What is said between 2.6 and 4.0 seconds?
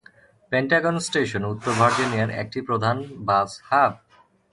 প্রধান বাস হাব।